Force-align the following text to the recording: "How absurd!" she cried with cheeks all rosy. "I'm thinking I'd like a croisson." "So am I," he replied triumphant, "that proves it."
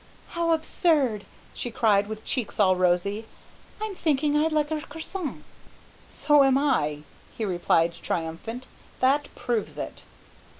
"How 0.29 0.53
absurd!" 0.53 1.25
she 1.53 1.69
cried 1.69 2.07
with 2.07 2.25
cheeks 2.25 2.59
all 2.59 2.75
rosy. 2.75 3.27
"I'm 3.79 3.93
thinking 3.93 4.35
I'd 4.35 4.51
like 4.51 4.71
a 4.71 4.81
croisson." 4.81 5.43
"So 6.07 6.43
am 6.43 6.57
I," 6.57 7.03
he 7.37 7.45
replied 7.45 7.93
triumphant, 7.93 8.65
"that 8.99 9.27
proves 9.35 9.77
it." 9.77 10.01